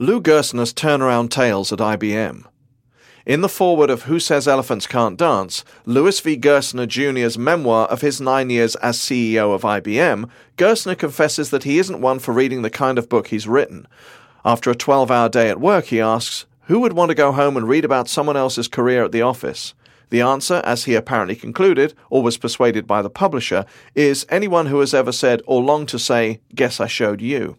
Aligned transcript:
Lou 0.00 0.20
Gerstner's 0.20 0.72
turnaround 0.72 1.28
tales 1.28 1.72
at 1.72 1.80
IBM. 1.80 2.44
In 3.26 3.40
the 3.40 3.48
foreword 3.48 3.90
of 3.90 4.02
Who 4.02 4.20
Says 4.20 4.46
Elephants 4.46 4.86
Can't 4.86 5.18
Dance, 5.18 5.64
Louis 5.86 6.20
V. 6.20 6.36
Gerstner 6.36 6.86
Jr.'s 6.86 7.36
memoir 7.36 7.88
of 7.88 8.00
his 8.00 8.20
nine 8.20 8.48
years 8.48 8.76
as 8.76 8.96
CEO 8.96 9.52
of 9.52 9.62
IBM, 9.62 10.30
Gerstner 10.56 10.96
confesses 10.96 11.50
that 11.50 11.64
he 11.64 11.80
isn't 11.80 12.00
one 12.00 12.20
for 12.20 12.32
reading 12.32 12.62
the 12.62 12.70
kind 12.70 12.96
of 12.96 13.08
book 13.08 13.26
he's 13.26 13.48
written. 13.48 13.88
After 14.44 14.70
a 14.70 14.76
12 14.76 15.10
hour 15.10 15.28
day 15.28 15.50
at 15.50 15.60
work, 15.60 15.86
he 15.86 16.00
asks, 16.00 16.46
Who 16.66 16.78
would 16.78 16.92
want 16.92 17.08
to 17.08 17.16
go 17.16 17.32
home 17.32 17.56
and 17.56 17.68
read 17.68 17.84
about 17.84 18.08
someone 18.08 18.36
else's 18.36 18.68
career 18.68 19.02
at 19.02 19.10
the 19.10 19.22
office? 19.22 19.74
The 20.10 20.20
answer, 20.20 20.62
as 20.64 20.84
he 20.84 20.94
apparently 20.94 21.34
concluded, 21.34 21.92
or 22.08 22.22
was 22.22 22.38
persuaded 22.38 22.86
by 22.86 23.02
the 23.02 23.10
publisher, 23.10 23.66
is 23.96 24.26
anyone 24.28 24.66
who 24.66 24.78
has 24.78 24.94
ever 24.94 25.10
said 25.10 25.42
or 25.44 25.60
longed 25.60 25.88
to 25.88 25.98
say, 25.98 26.40
Guess 26.54 26.78
I 26.78 26.86
showed 26.86 27.20
you. 27.20 27.58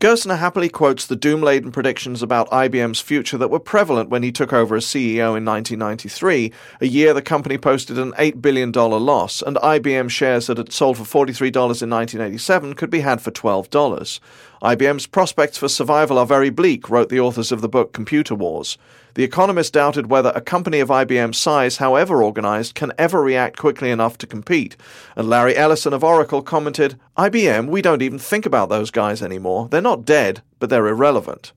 Gerstner 0.00 0.38
happily 0.38 0.68
quotes 0.68 1.06
the 1.06 1.16
doom 1.16 1.42
laden 1.42 1.72
predictions 1.72 2.22
about 2.22 2.48
IBM's 2.50 3.00
future 3.00 3.36
that 3.36 3.50
were 3.50 3.58
prevalent 3.58 4.10
when 4.10 4.22
he 4.22 4.30
took 4.30 4.52
over 4.52 4.76
as 4.76 4.84
CEO 4.84 5.36
in 5.36 5.44
1993, 5.44 6.52
a 6.80 6.86
year 6.86 7.12
the 7.12 7.20
company 7.20 7.58
posted 7.58 7.98
an 7.98 8.12
$8 8.12 8.40
billion 8.40 8.70
loss, 8.70 9.42
and 9.42 9.56
IBM 9.56 10.08
shares 10.08 10.46
that 10.46 10.56
had 10.56 10.72
sold 10.72 10.98
for 10.98 11.26
$43 11.26 11.46
in 11.82 11.90
1987 11.90 12.74
could 12.74 12.90
be 12.90 13.00
had 13.00 13.20
for 13.20 13.32
$12. 13.32 14.20
IBM's 14.62 15.08
prospects 15.08 15.58
for 15.58 15.68
survival 15.68 16.16
are 16.16 16.26
very 16.26 16.50
bleak, 16.50 16.88
wrote 16.88 17.08
the 17.08 17.18
authors 17.18 17.50
of 17.50 17.60
the 17.60 17.68
book 17.68 17.92
Computer 17.92 18.36
Wars. 18.36 18.78
The 19.18 19.24
Economist 19.24 19.72
doubted 19.72 20.08
whether 20.08 20.30
a 20.32 20.40
company 20.40 20.78
of 20.78 20.90
IBM's 20.90 21.38
size, 21.38 21.78
however 21.78 22.22
organized, 22.22 22.76
can 22.76 22.92
ever 22.96 23.20
react 23.20 23.58
quickly 23.58 23.90
enough 23.90 24.16
to 24.18 24.28
compete. 24.28 24.76
And 25.16 25.28
Larry 25.28 25.56
Ellison 25.56 25.92
of 25.92 26.04
Oracle 26.04 26.40
commented, 26.40 26.96
IBM, 27.16 27.66
we 27.66 27.82
don't 27.82 28.00
even 28.00 28.20
think 28.20 28.46
about 28.46 28.68
those 28.68 28.92
guys 28.92 29.20
anymore. 29.20 29.66
They're 29.68 29.80
not 29.80 30.04
dead, 30.04 30.42
but 30.60 30.70
they're 30.70 30.86
irrelevant. 30.86 31.50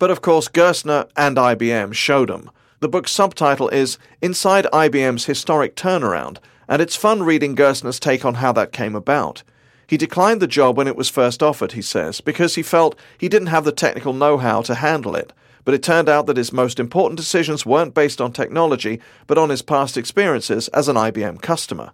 But 0.00 0.10
of 0.10 0.22
course, 0.22 0.48
Gerstner 0.48 1.08
and 1.16 1.36
IBM 1.36 1.94
showed 1.94 2.30
them. 2.30 2.50
The 2.80 2.88
book's 2.88 3.12
subtitle 3.12 3.68
is 3.68 3.96
Inside 4.20 4.66
IBM's 4.72 5.26
Historic 5.26 5.76
Turnaround, 5.76 6.38
and 6.66 6.82
it's 6.82 6.96
fun 6.96 7.22
reading 7.22 7.54
Gerstner's 7.54 8.00
take 8.00 8.24
on 8.24 8.34
how 8.34 8.50
that 8.54 8.72
came 8.72 8.96
about. 8.96 9.44
He 9.86 9.96
declined 9.96 10.42
the 10.42 10.48
job 10.48 10.76
when 10.76 10.88
it 10.88 10.96
was 10.96 11.08
first 11.08 11.44
offered, 11.44 11.72
he 11.72 11.82
says, 11.82 12.20
because 12.20 12.56
he 12.56 12.62
felt 12.64 12.98
he 13.16 13.28
didn't 13.28 13.54
have 13.54 13.64
the 13.64 13.70
technical 13.70 14.12
know 14.12 14.36
how 14.36 14.62
to 14.62 14.74
handle 14.74 15.14
it. 15.14 15.32
But 15.64 15.74
it 15.74 15.82
turned 15.82 16.08
out 16.08 16.26
that 16.26 16.36
his 16.36 16.52
most 16.52 16.80
important 16.80 17.18
decisions 17.18 17.64
weren't 17.64 17.94
based 17.94 18.20
on 18.20 18.32
technology, 18.32 19.00
but 19.26 19.38
on 19.38 19.50
his 19.50 19.62
past 19.62 19.96
experiences 19.96 20.68
as 20.68 20.88
an 20.88 20.96
IBM 20.96 21.40
customer. 21.40 21.92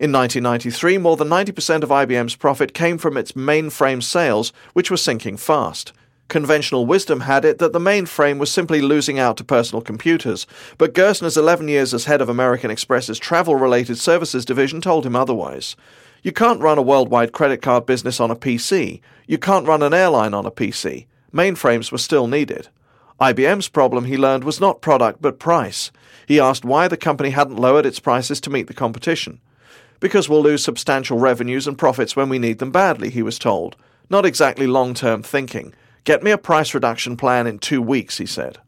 In 0.00 0.12
1993, 0.12 0.98
more 0.98 1.16
than 1.16 1.28
90% 1.28 1.82
of 1.82 1.88
IBM's 1.88 2.36
profit 2.36 2.72
came 2.72 2.98
from 2.98 3.16
its 3.16 3.32
mainframe 3.32 4.02
sales, 4.02 4.52
which 4.72 4.90
were 4.90 4.96
sinking 4.96 5.36
fast. 5.36 5.92
Conventional 6.28 6.84
wisdom 6.84 7.20
had 7.20 7.44
it 7.44 7.58
that 7.58 7.72
the 7.72 7.78
mainframe 7.78 8.38
was 8.38 8.52
simply 8.52 8.82
losing 8.82 9.18
out 9.18 9.38
to 9.38 9.44
personal 9.44 9.80
computers, 9.80 10.46
but 10.76 10.92
Gerstner's 10.92 11.38
11 11.38 11.68
years 11.68 11.94
as 11.94 12.04
head 12.04 12.20
of 12.20 12.28
American 12.28 12.70
Express's 12.70 13.18
travel 13.18 13.56
related 13.56 13.96
services 13.96 14.44
division 14.44 14.80
told 14.80 15.06
him 15.06 15.16
otherwise. 15.16 15.74
You 16.22 16.32
can't 16.32 16.60
run 16.60 16.76
a 16.76 16.82
worldwide 16.82 17.32
credit 17.32 17.62
card 17.62 17.86
business 17.86 18.20
on 18.20 18.30
a 18.30 18.36
PC. 18.36 19.00
You 19.26 19.38
can't 19.38 19.66
run 19.66 19.82
an 19.82 19.94
airline 19.94 20.34
on 20.34 20.44
a 20.44 20.50
PC. 20.50 21.06
Mainframes 21.32 21.90
were 21.90 21.98
still 21.98 22.26
needed. 22.26 22.68
IBM's 23.20 23.68
problem, 23.68 24.04
he 24.04 24.16
learned, 24.16 24.44
was 24.44 24.60
not 24.60 24.80
product 24.80 25.20
but 25.20 25.38
price. 25.38 25.90
He 26.26 26.38
asked 26.38 26.64
why 26.64 26.86
the 26.86 26.96
company 26.96 27.30
hadn't 27.30 27.56
lowered 27.56 27.86
its 27.86 27.98
prices 27.98 28.40
to 28.42 28.50
meet 28.50 28.68
the 28.68 28.74
competition. 28.74 29.40
Because 29.98 30.28
we'll 30.28 30.42
lose 30.42 30.62
substantial 30.62 31.18
revenues 31.18 31.66
and 31.66 31.76
profits 31.76 32.14
when 32.14 32.28
we 32.28 32.38
need 32.38 32.58
them 32.58 32.70
badly, 32.70 33.10
he 33.10 33.22
was 33.22 33.38
told. 33.38 33.76
Not 34.08 34.24
exactly 34.24 34.66
long 34.66 34.94
term 34.94 35.22
thinking. 35.22 35.74
Get 36.04 36.22
me 36.22 36.30
a 36.30 36.38
price 36.38 36.72
reduction 36.74 37.16
plan 37.16 37.46
in 37.46 37.58
two 37.58 37.82
weeks, 37.82 38.18
he 38.18 38.26
said. 38.26 38.58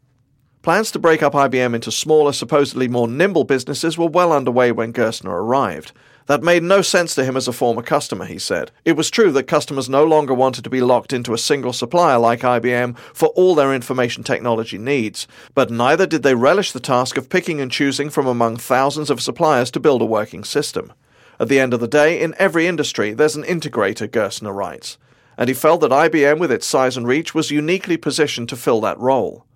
Plans 0.63 0.91
to 0.91 0.99
break 0.99 1.23
up 1.23 1.33
IBM 1.33 1.75
into 1.75 1.91
smaller, 1.91 2.33
supposedly 2.33 2.89
more 2.89 3.09
nimble 3.09 3.45
businesses 3.45 3.97
were 3.97 4.09
well 4.09 4.33
underway 4.33 4.73
when 4.73 4.93
Gerstner 4.93 5.31
arrived. 5.31 5.93
That 6.31 6.45
made 6.45 6.63
no 6.63 6.81
sense 6.81 7.17
to 7.17 7.25
him 7.25 7.37
as 7.37 7.49
a 7.49 7.53
former 7.53 7.83
customer, 7.83 8.25
he 8.25 8.39
said. 8.39 8.71
It 8.85 8.93
was 8.93 9.11
true 9.11 9.33
that 9.33 9.49
customers 9.49 9.89
no 9.89 10.05
longer 10.05 10.33
wanted 10.33 10.63
to 10.63 10.71
be 10.71 10.81
locked 10.81 11.13
into 11.13 11.35
a 11.35 11.39
single 11.39 11.73
supplier 11.73 12.19
like 12.21 12.43
IBM 12.43 12.97
for 13.13 13.31
all 13.31 13.57
their 13.57 13.75
information 13.75 14.23
technology 14.23 14.79
needs, 14.79 15.27
but 15.57 15.73
neither 15.73 16.07
did 16.07 16.23
they 16.23 16.37
relish 16.37 16.71
the 16.71 16.79
task 16.79 17.17
of 17.17 17.31
picking 17.31 17.61
and 17.61 17.73
choosing 17.73 18.11
from 18.11 18.29
among 18.29 18.59
thousands 18.59 19.11
of 19.11 19.21
suppliers 19.21 19.73
to 19.73 19.81
build 19.81 20.03
a 20.03 20.05
working 20.05 20.45
system. 20.45 20.93
At 21.41 21.49
the 21.49 21.59
end 21.59 21.75
of 21.75 21.81
the 21.81 21.89
day, 21.89 22.21
in 22.21 22.37
every 22.39 22.69
industry, 22.69 23.13
there's 23.13 23.35
an 23.35 23.43
integrator, 23.43 24.07
Gerstner 24.07 24.55
writes, 24.55 24.99
and 25.37 25.49
he 25.49 25.55
felt 25.55 25.81
that 25.81 25.91
IBM, 25.91 26.39
with 26.39 26.53
its 26.53 26.65
size 26.65 26.97
and 26.97 27.09
reach, 27.09 27.35
was 27.35 27.51
uniquely 27.51 27.97
positioned 27.97 28.49
to 28.51 28.57
fill 28.57 28.81
that 28.83 29.01
role. 29.01 29.47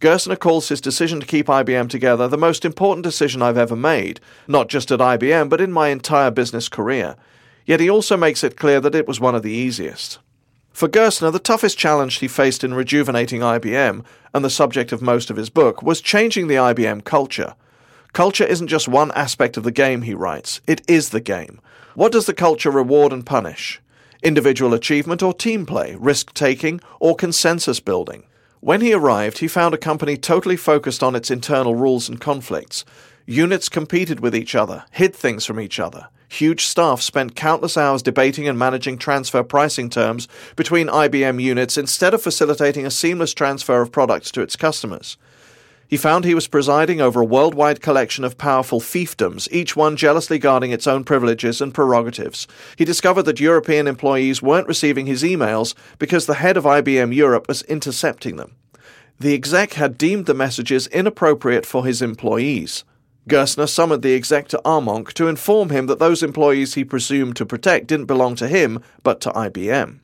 Gerstner 0.00 0.38
calls 0.38 0.68
his 0.68 0.80
decision 0.80 1.20
to 1.20 1.26
keep 1.26 1.46
IBM 1.46 1.88
together 1.88 2.28
the 2.28 2.36
most 2.36 2.64
important 2.64 3.04
decision 3.04 3.42
I've 3.42 3.56
ever 3.56 3.76
made, 3.76 4.20
not 4.48 4.68
just 4.68 4.90
at 4.90 5.00
IBM, 5.00 5.48
but 5.48 5.60
in 5.60 5.72
my 5.72 5.88
entire 5.88 6.30
business 6.30 6.68
career. 6.68 7.16
Yet 7.64 7.80
he 7.80 7.88
also 7.88 8.16
makes 8.16 8.44
it 8.44 8.56
clear 8.56 8.80
that 8.80 8.94
it 8.94 9.08
was 9.08 9.20
one 9.20 9.34
of 9.34 9.42
the 9.42 9.52
easiest. 9.52 10.18
For 10.72 10.88
Gerstner, 10.88 11.32
the 11.32 11.38
toughest 11.38 11.78
challenge 11.78 12.16
he 12.16 12.28
faced 12.28 12.64
in 12.64 12.74
rejuvenating 12.74 13.40
IBM, 13.40 14.04
and 14.34 14.44
the 14.44 14.50
subject 14.50 14.90
of 14.90 15.00
most 15.00 15.30
of 15.30 15.36
his 15.36 15.48
book, 15.48 15.82
was 15.82 16.00
changing 16.00 16.48
the 16.48 16.56
IBM 16.56 17.04
culture. 17.04 17.54
Culture 18.12 18.44
isn't 18.44 18.68
just 18.68 18.88
one 18.88 19.12
aspect 19.12 19.56
of 19.56 19.62
the 19.62 19.70
game, 19.70 20.02
he 20.02 20.14
writes, 20.14 20.60
it 20.66 20.82
is 20.88 21.10
the 21.10 21.20
game. 21.20 21.60
What 21.94 22.12
does 22.12 22.26
the 22.26 22.34
culture 22.34 22.72
reward 22.72 23.12
and 23.12 23.24
punish? 23.24 23.80
Individual 24.22 24.74
achievement 24.74 25.22
or 25.22 25.32
team 25.32 25.64
play, 25.64 25.94
risk 25.94 26.34
taking 26.34 26.80
or 26.98 27.14
consensus 27.14 27.78
building? 27.78 28.24
When 28.64 28.80
he 28.80 28.94
arrived, 28.94 29.40
he 29.40 29.46
found 29.46 29.74
a 29.74 29.76
company 29.76 30.16
totally 30.16 30.56
focused 30.56 31.02
on 31.02 31.14
its 31.14 31.30
internal 31.30 31.74
rules 31.74 32.08
and 32.08 32.18
conflicts. 32.18 32.82
Units 33.26 33.68
competed 33.68 34.20
with 34.20 34.34
each 34.34 34.54
other, 34.54 34.86
hid 34.90 35.14
things 35.14 35.44
from 35.44 35.60
each 35.60 35.78
other. 35.78 36.08
Huge 36.30 36.64
staff 36.64 37.02
spent 37.02 37.36
countless 37.36 37.76
hours 37.76 38.00
debating 38.02 38.48
and 38.48 38.58
managing 38.58 38.96
transfer 38.96 39.42
pricing 39.42 39.90
terms 39.90 40.28
between 40.56 40.86
IBM 40.86 41.42
units 41.42 41.76
instead 41.76 42.14
of 42.14 42.22
facilitating 42.22 42.86
a 42.86 42.90
seamless 42.90 43.34
transfer 43.34 43.82
of 43.82 43.92
products 43.92 44.30
to 44.30 44.40
its 44.40 44.56
customers. 44.56 45.18
He 45.94 45.98
found 45.98 46.24
he 46.24 46.34
was 46.34 46.48
presiding 46.48 47.00
over 47.00 47.20
a 47.20 47.24
worldwide 47.24 47.80
collection 47.80 48.24
of 48.24 48.36
powerful 48.36 48.80
fiefdoms, 48.80 49.46
each 49.52 49.76
one 49.76 49.94
jealously 49.94 50.40
guarding 50.40 50.72
its 50.72 50.88
own 50.88 51.04
privileges 51.04 51.60
and 51.60 51.72
prerogatives. 51.72 52.48
He 52.74 52.84
discovered 52.84 53.22
that 53.26 53.38
European 53.38 53.86
employees 53.86 54.42
weren't 54.42 54.66
receiving 54.66 55.06
his 55.06 55.22
emails 55.22 55.72
because 56.00 56.26
the 56.26 56.34
head 56.34 56.56
of 56.56 56.64
IBM 56.64 57.14
Europe 57.14 57.46
was 57.46 57.62
intercepting 57.62 58.34
them. 58.34 58.56
The 59.20 59.34
exec 59.34 59.74
had 59.74 59.96
deemed 59.96 60.26
the 60.26 60.34
messages 60.34 60.88
inappropriate 60.88 61.64
for 61.64 61.86
his 61.86 62.02
employees. 62.02 62.82
Gerstner 63.28 63.68
summoned 63.68 64.02
the 64.02 64.16
exec 64.16 64.48
to 64.48 64.60
Armonk 64.64 65.12
to 65.12 65.28
inform 65.28 65.70
him 65.70 65.86
that 65.86 66.00
those 66.00 66.24
employees 66.24 66.74
he 66.74 66.82
presumed 66.84 67.36
to 67.36 67.46
protect 67.46 67.86
didn't 67.86 68.06
belong 68.06 68.34
to 68.34 68.48
him, 68.48 68.82
but 69.04 69.20
to 69.20 69.30
IBM. 69.30 70.00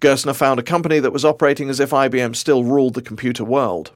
Gerstner 0.00 0.36
found 0.36 0.60
a 0.60 0.62
company 0.62 1.00
that 1.00 1.12
was 1.12 1.24
operating 1.24 1.68
as 1.70 1.80
if 1.80 1.90
IBM 1.90 2.36
still 2.36 2.62
ruled 2.62 2.94
the 2.94 3.02
computer 3.02 3.42
world 3.42 3.90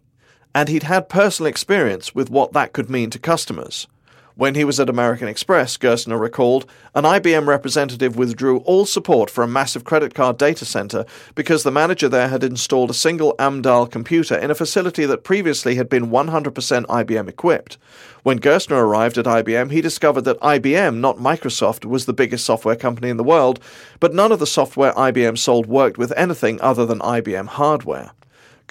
and 0.55 0.69
he'd 0.69 0.85
had 0.85 1.09
personal 1.09 1.49
experience 1.49 2.15
with 2.15 2.31
what 2.31 2.53
that 2.53 2.73
could 2.73 2.91
mean 2.91 3.11
to 3.11 3.19
customers. 3.19 3.87
When 4.35 4.55
he 4.55 4.65
was 4.65 4.81
at 4.81 4.89
American 4.89 5.29
Express, 5.29 5.77
Gerstner 5.77 6.19
recalled, 6.19 6.65
an 6.95 7.05
IBM 7.05 7.47
representative 7.47 8.17
withdrew 8.17 8.61
all 8.61 8.87
support 8.87 9.29
for 9.29 9.45
a 9.45 9.49
massive 9.49 9.85
credit 9.85 10.15
card 10.15 10.39
data 10.39 10.65
center 10.65 11.05
because 11.35 11.65
the 11.65 11.71
manager 11.71 12.09
there 12.09 12.29
had 12.29 12.43
installed 12.43 12.89
a 12.89 12.95
single 12.95 13.37
Amdahl 13.39 13.91
computer 13.91 14.35
in 14.35 14.51
a 14.51 14.55
facility 14.55 15.05
that 15.05 15.23
previously 15.23 15.75
had 15.75 15.91
been 15.91 16.09
100% 16.09 16.87
IBM 16.87 17.29
equipped. 17.29 17.77
When 18.23 18.39
Gerstner 18.39 18.81
arrived 18.83 19.19
at 19.19 19.27
IBM, 19.27 19.71
he 19.71 19.83
discovered 19.83 20.23
that 20.23 20.41
IBM, 20.41 20.97
not 20.97 21.19
Microsoft, 21.19 21.85
was 21.85 22.07
the 22.07 22.15
biggest 22.15 22.47
software 22.47 22.77
company 22.77 23.11
in 23.11 23.19
the 23.19 23.25
world, 23.25 23.61
but 24.01 24.15
none 24.15 24.33
of 24.33 24.39
the 24.39 24.47
software 24.47 24.95
IBM 24.95 25.37
sold 25.37 25.67
worked 25.67 25.99
with 25.99 26.13
anything 26.17 26.59
other 26.63 26.87
than 26.87 27.01
IBM 27.01 27.49
hardware. 27.49 28.13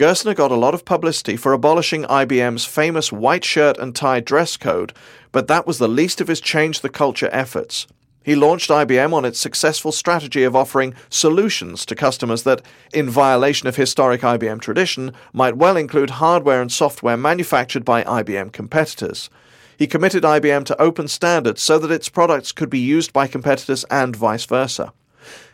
Gerstner 0.01 0.35
got 0.35 0.49
a 0.49 0.55
lot 0.55 0.73
of 0.73 0.83
publicity 0.83 1.37
for 1.37 1.53
abolishing 1.53 2.05
IBM's 2.05 2.65
famous 2.65 3.11
white 3.11 3.45
shirt 3.45 3.77
and 3.77 3.95
tie 3.95 4.19
dress 4.19 4.57
code, 4.57 4.93
but 5.31 5.47
that 5.47 5.67
was 5.67 5.77
the 5.77 5.87
least 5.87 6.19
of 6.19 6.27
his 6.27 6.41
change 6.41 6.81
the 6.81 6.89
culture 6.89 7.29
efforts. 7.31 7.85
He 8.23 8.33
launched 8.33 8.71
IBM 8.71 9.13
on 9.13 9.25
its 9.25 9.39
successful 9.39 9.91
strategy 9.91 10.43
of 10.43 10.55
offering 10.55 10.95
solutions 11.11 11.85
to 11.85 11.93
customers 11.93 12.41
that, 12.41 12.63
in 12.91 13.11
violation 13.11 13.67
of 13.67 13.75
historic 13.75 14.21
IBM 14.21 14.59
tradition, 14.59 15.13
might 15.33 15.57
well 15.57 15.77
include 15.77 16.09
hardware 16.09 16.63
and 16.63 16.71
software 16.71 17.15
manufactured 17.15 17.85
by 17.85 18.03
IBM 18.03 18.51
competitors. 18.51 19.29
He 19.77 19.85
committed 19.85 20.23
IBM 20.23 20.65
to 20.65 20.81
open 20.81 21.09
standards 21.09 21.61
so 21.61 21.77
that 21.77 21.91
its 21.91 22.09
products 22.09 22.51
could 22.51 22.71
be 22.71 22.79
used 22.79 23.13
by 23.13 23.27
competitors 23.27 23.85
and 23.91 24.15
vice 24.15 24.45
versa. 24.45 24.93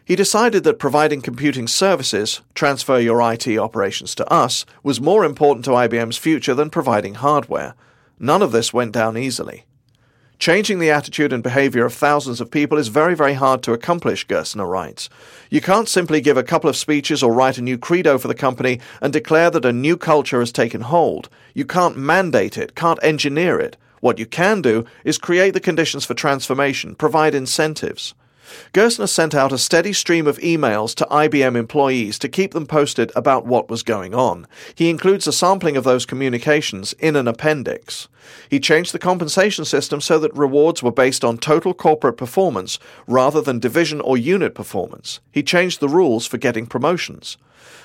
He 0.05 0.15
decided 0.15 0.63
that 0.63 0.79
providing 0.79 1.21
computing 1.21 1.67
services, 1.67 2.41
transfer 2.55 2.97
your 2.99 3.21
IT 3.31 3.47
operations 3.57 4.15
to 4.15 4.31
us, 4.31 4.65
was 4.81 5.01
more 5.01 5.25
important 5.25 5.65
to 5.65 5.71
IBM's 5.71 6.17
future 6.17 6.53
than 6.53 6.69
providing 6.69 7.15
hardware. 7.15 7.75
None 8.19 8.41
of 8.41 8.51
this 8.51 8.73
went 8.73 8.93
down 8.93 9.17
easily. 9.17 9.65
Changing 10.39 10.77
the 10.77 10.91
attitude 10.91 11.33
and 11.33 11.41
behavior 11.41 11.83
of 11.83 11.93
thousands 11.93 12.39
of 12.39 12.51
people 12.51 12.77
is 12.77 12.89
very, 12.89 13.15
very 13.15 13.33
hard 13.33 13.63
to 13.63 13.73
accomplish, 13.73 14.27
Gerstner 14.27 14.69
writes. 14.69 15.09
You 15.49 15.61
can't 15.61 15.89
simply 15.89 16.21
give 16.21 16.37
a 16.37 16.43
couple 16.43 16.69
of 16.69 16.77
speeches 16.77 17.23
or 17.23 17.33
write 17.33 17.57
a 17.57 17.63
new 17.63 17.77
credo 17.77 18.19
for 18.19 18.27
the 18.27 18.35
company 18.35 18.79
and 19.01 19.11
declare 19.11 19.49
that 19.49 19.65
a 19.65 19.73
new 19.73 19.97
culture 19.97 20.39
has 20.39 20.51
taken 20.51 20.81
hold. 20.81 21.27
You 21.55 21.65
can't 21.65 21.97
mandate 21.97 22.55
it, 22.55 22.75
can't 22.75 22.99
engineer 23.01 23.59
it. 23.59 23.77
What 23.99 24.19
you 24.19 24.27
can 24.27 24.61
do 24.61 24.85
is 25.03 25.17
create 25.17 25.55
the 25.55 25.59
conditions 25.59 26.05
for 26.05 26.13
transformation, 26.13 26.93
provide 26.93 27.33
incentives. 27.33 28.13
Gerstner 28.73 29.09
sent 29.09 29.33
out 29.35 29.51
a 29.51 29.57
steady 29.57 29.93
stream 29.93 30.27
of 30.27 30.37
emails 30.39 30.93
to 30.95 31.05
IBM 31.05 31.55
employees 31.55 32.19
to 32.19 32.29
keep 32.29 32.53
them 32.53 32.65
posted 32.65 33.11
about 33.15 33.45
what 33.45 33.69
was 33.69 33.83
going 33.83 34.13
on. 34.13 34.47
He 34.75 34.89
includes 34.89 35.27
a 35.27 35.33
sampling 35.33 35.77
of 35.77 35.83
those 35.83 36.05
communications 36.05 36.93
in 36.93 37.15
an 37.15 37.27
appendix. 37.27 38.07
He 38.49 38.59
changed 38.59 38.93
the 38.93 38.99
compensation 38.99 39.65
system 39.65 40.01
so 40.01 40.19
that 40.19 40.33
rewards 40.33 40.83
were 40.83 40.91
based 40.91 41.23
on 41.23 41.37
total 41.37 41.73
corporate 41.73 42.17
performance 42.17 42.79
rather 43.07 43.41
than 43.41 43.59
division 43.59 44.01
or 44.01 44.17
unit 44.17 44.53
performance. 44.53 45.19
He 45.31 45.43
changed 45.43 45.79
the 45.79 45.89
rules 45.89 46.27
for 46.27 46.37
getting 46.37 46.65
promotions. 46.65 47.37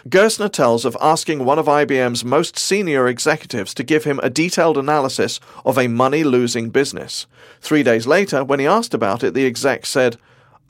Gerstner 0.08 0.52
tells 0.52 0.84
of 0.84 0.96
asking 1.00 1.44
one 1.44 1.60
of 1.60 1.66
IBM's 1.66 2.24
most 2.24 2.58
senior 2.58 3.06
executives 3.06 3.72
to 3.74 3.84
give 3.84 4.02
him 4.02 4.18
a 4.22 4.30
detailed 4.30 4.76
analysis 4.76 5.38
of 5.64 5.78
a 5.78 5.86
money 5.86 6.24
losing 6.24 6.70
business. 6.70 7.26
Three 7.60 7.84
days 7.84 8.06
later, 8.06 8.42
when 8.42 8.58
he 8.58 8.66
asked 8.66 8.94
about 8.94 9.22
it, 9.22 9.32
the 9.32 9.46
exec 9.46 9.86
said, 9.86 10.16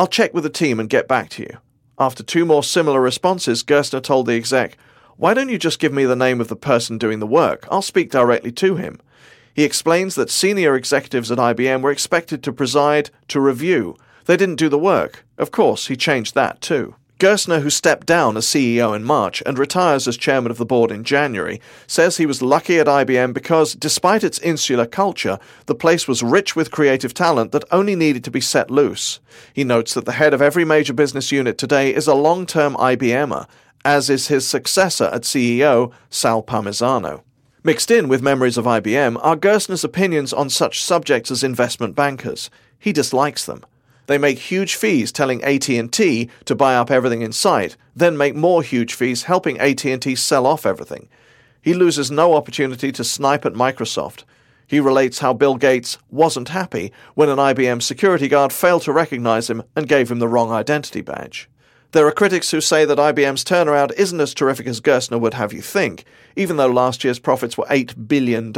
I'll 0.02 0.08
check 0.08 0.34
with 0.34 0.43
the 0.43 0.50
team 0.50 0.81
and 0.81 0.88
get 0.88 1.06
back 1.06 1.28
to 1.28 1.43
you. 1.43 1.58
After 1.96 2.25
two 2.25 2.44
more 2.44 2.64
similar 2.64 3.00
responses, 3.00 3.62
Gerstner 3.62 4.02
told 4.02 4.26
the 4.26 4.34
exec, 4.34 4.76
Why 5.16 5.32
don't 5.32 5.49
you 5.49 5.58
just 5.58 5.78
give 5.78 5.93
me 5.93 6.04
the 6.04 6.16
name 6.16 6.40
of 6.40 6.49
the 6.49 6.56
person 6.56 6.99
doing 6.99 7.20
the 7.20 7.26
work? 7.28 7.69
I'll 7.70 7.82
speak 7.82 8.10
directly 8.10 8.50
to 8.50 8.75
him. 8.75 9.00
He 9.54 9.62
explains 9.62 10.16
that 10.16 10.28
senior 10.28 10.75
executives 10.75 11.31
at 11.31 11.38
IBM 11.38 11.82
were 11.82 11.93
expected 11.93 12.43
to 12.43 12.52
preside, 12.52 13.10
to 13.28 13.38
review. 13.38 13.96
They 14.25 14.37
didn't 14.37 14.56
do 14.56 14.69
the 14.69 14.76
work. 14.76 15.25
Of 15.38 15.52
course, 15.52 15.87
he 15.87 15.94
changed 15.94 16.34
that 16.34 16.60
too. 16.60 16.96
Gerstner, 17.23 17.63
who 17.63 17.71
stepped 17.71 18.09
down 18.09 18.37
as 18.37 18.47
CEO 18.47 18.97
in 18.97 19.05
March 19.05 19.45
and 19.47 19.57
retires 19.57 20.09
as 20.09 20.17
chairman 20.17 20.51
of 20.51 20.59
the 20.59 20.67
board 20.67 20.91
in 20.91 21.05
January, 21.05 21.61
says 21.87 22.17
he 22.17 22.27
was 22.27 22.43
lucky 22.43 22.81
at 22.81 22.89
IBM 22.89 23.33
because, 23.33 23.75
despite 23.75 24.25
its 24.25 24.41
insular 24.41 24.87
culture, 24.87 25.39
the 25.67 25.75
place 25.77 26.09
was 26.09 26.25
rich 26.25 26.57
with 26.57 26.73
creative 26.73 27.15
talent 27.15 27.53
that 27.53 27.63
only 27.71 27.95
needed 27.95 28.25
to 28.25 28.33
be 28.33 28.41
set 28.41 28.73
loose. 28.73 29.21
He 29.55 29.63
notes 29.63 29.95
that 29.95 30.05
the 30.05 30.19
head 30.19 30.35
of 30.35 30.43
every 30.43 30.65
major 30.65 30.93
business 30.93 31.31
unit 31.31 31.59
today 31.59 31.95
is 31.95 32.09
a 32.09 32.15
long 32.15 32.45
term 32.45 32.75
IBMer, 32.75 33.47
as 33.85 34.11
is 34.11 34.27
his 34.27 34.45
successor 34.45 35.05
at 35.13 35.23
CEO, 35.23 35.93
Sam 36.11 36.43
Palmisano. 36.43 37.23
Mixed 37.63 37.93
in 37.93 38.09
with 38.09 38.21
memories 38.21 38.59
of 38.59 38.65
IBM 38.65 39.17
are 39.23 39.37
Gerstner's 39.37 39.85
opinions 39.85 40.33
on 40.33 40.51
such 40.51 40.83
subjects 40.83 41.31
as 41.31 41.45
investment 41.45 41.95
bankers. 41.95 42.51
He 42.81 42.93
dislikes 42.93 43.47
them. 43.47 43.65
They 44.06 44.19
make 44.19 44.38
huge 44.38 44.75
fees 44.75 45.12
telling 45.12 45.43
AT&T 45.44 46.31
to 46.44 46.54
buy 46.54 46.75
up 46.75 46.90
everything 46.90 47.22
in 47.22 47.32
sight, 47.32 47.76
then 47.94 48.16
make 48.16 48.34
more 48.34 48.62
huge 48.62 48.94
fees 48.94 49.25
helping 49.25 49.58
AT&T 49.58 50.14
sell 50.16 50.46
off 50.46 50.66
everything. 50.66 51.08
He 51.60 51.75
loses 51.75 52.10
no 52.10 52.34
opportunity 52.34 52.90
to 52.93 53.04
snipe 53.04 53.46
at 53.46 53.52
Microsoft. 53.52 54.25
He 54.66 54.81
relates 54.81 55.20
how 55.20 55.32
Bill 55.32 55.56
Gates 55.56 55.99
wasn't 56.10 56.49
happy 56.49 56.93
when 57.14 57.28
an 57.28 57.38
IBM 57.38 57.82
security 57.82 58.26
guard 58.26 58.52
failed 58.52 58.82
to 58.82 58.93
recognize 58.93 59.49
him 59.49 59.62
and 59.76 59.88
gave 59.88 60.10
him 60.10 60.19
the 60.19 60.28
wrong 60.28 60.50
identity 60.50 61.02
badge. 61.02 61.49
There 61.93 62.06
are 62.06 62.12
critics 62.12 62.50
who 62.50 62.62
say 62.62 62.87
that 62.87 62.97
IBM's 62.97 63.44
turnaround 63.44 63.93
isn't 63.99 64.19
as 64.19 64.33
terrific 64.33 64.67
as 64.67 64.81
Gerstner 64.81 65.21
would 65.21 65.35
have 65.35 65.53
you 65.53 65.61
think, 65.61 66.05
even 66.37 66.56
though 66.56 66.67
last 66.67 67.05
year's 67.05 67.19
profits 67.19 67.59
were 67.59 67.67
$8 67.67 68.09
billion, 68.09 68.50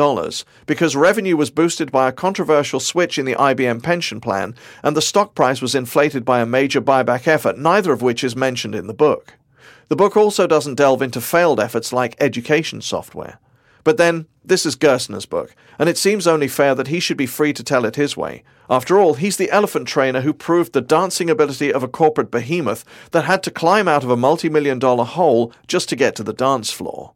because 0.66 0.94
revenue 0.94 1.36
was 1.36 1.50
boosted 1.50 1.90
by 1.90 2.08
a 2.08 2.12
controversial 2.12 2.78
switch 2.78 3.18
in 3.18 3.26
the 3.26 3.34
IBM 3.34 3.82
pension 3.82 4.20
plan, 4.20 4.54
and 4.84 4.96
the 4.96 5.02
stock 5.02 5.34
price 5.34 5.60
was 5.60 5.74
inflated 5.74 6.24
by 6.24 6.38
a 6.40 6.46
major 6.46 6.80
buyback 6.80 7.26
effort, 7.26 7.58
neither 7.58 7.92
of 7.92 8.02
which 8.02 8.22
is 8.22 8.36
mentioned 8.36 8.76
in 8.76 8.86
the 8.86 8.94
book. 8.94 9.34
The 9.88 9.96
book 9.96 10.16
also 10.16 10.46
doesn't 10.46 10.76
delve 10.76 11.02
into 11.02 11.20
failed 11.20 11.58
efforts 11.58 11.92
like 11.92 12.14
education 12.20 12.82
software. 12.82 13.40
But 13.84 13.98
then, 13.98 14.26
this 14.42 14.66
is 14.66 14.76
Gerstner's 14.76 15.26
book, 15.26 15.54
and 15.78 15.88
it 15.88 15.98
seems 15.98 16.26
only 16.26 16.48
fair 16.48 16.74
that 16.74 16.88
he 16.88 17.00
should 17.00 17.16
be 17.16 17.26
free 17.26 17.52
to 17.52 17.62
tell 17.62 17.84
it 17.84 17.96
his 17.96 18.16
way. 18.16 18.42
After 18.68 18.98
all, 18.98 19.14
he's 19.14 19.36
the 19.36 19.50
elephant 19.50 19.86
trainer 19.86 20.22
who 20.22 20.32
proved 20.32 20.72
the 20.72 20.80
dancing 20.80 21.28
ability 21.28 21.72
of 21.72 21.82
a 21.82 21.88
corporate 21.88 22.30
behemoth 22.30 22.84
that 23.12 23.24
had 23.24 23.42
to 23.44 23.50
climb 23.50 23.86
out 23.86 24.02
of 24.02 24.10
a 24.10 24.16
multi 24.16 24.48
million 24.48 24.78
dollar 24.78 25.04
hole 25.04 25.52
just 25.66 25.88
to 25.90 25.96
get 25.96 26.16
to 26.16 26.22
the 26.22 26.32
dance 26.32 26.70
floor. 26.70 27.12